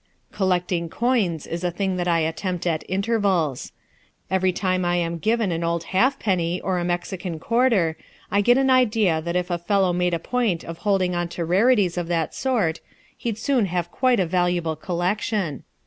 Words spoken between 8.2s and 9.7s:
I get an idea that if a